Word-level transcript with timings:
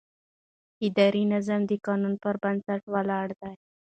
اداري 0.87 1.23
نظام 1.33 1.61
د 1.67 1.71
قانون 1.85 2.13
پر 2.23 2.35
بنسټ 2.43 2.81
ولاړ 2.93 3.27
دی. 3.41 3.53